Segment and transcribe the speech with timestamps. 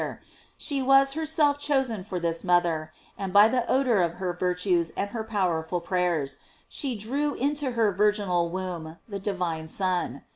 [0.01, 4.33] 405 er, she was herself chosen for this mother, and by the odor of her
[4.33, 10.23] virtues and her powerful prayers, she drew into her virginal womb the divine Son.